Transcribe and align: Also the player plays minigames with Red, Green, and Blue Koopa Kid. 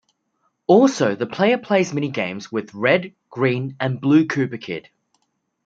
Also 0.65 1.13
the 1.13 1.27
player 1.27 1.59
plays 1.59 1.91
minigames 1.91 2.51
with 2.51 2.73
Red, 2.73 3.13
Green, 3.29 3.75
and 3.79 4.01
Blue 4.01 4.25
Koopa 4.25 4.59
Kid. 4.59 4.89